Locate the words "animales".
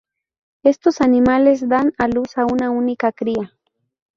0.99-1.69